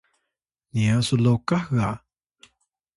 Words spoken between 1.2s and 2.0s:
lokah ga!